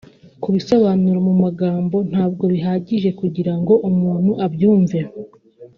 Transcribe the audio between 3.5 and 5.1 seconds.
ngo umuntu abyumve